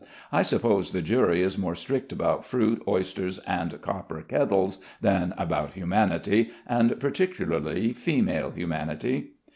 I 0.31 0.41
suppose 0.41 0.93
the 0.93 1.01
jury 1.03 1.43
is 1.43 1.59
more 1.59 1.75
strict 1.75 2.11
about 2.11 2.43
fruit, 2.43 2.81
oysters, 2.87 3.37
and 3.45 3.79
copper 3.83 4.23
kettles 4.23 4.79
than 4.99 5.35
about 5.37 5.73
humanity, 5.73 6.49
and 6.65 6.99
particularly 6.99 7.93
female 7.93 8.49
humanity. 8.49 9.33